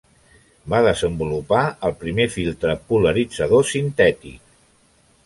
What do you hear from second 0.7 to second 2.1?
Va desenvolupar el